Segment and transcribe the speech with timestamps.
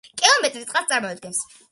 [0.21, 1.43] კილომეტრი წყალს წარმოადგენს.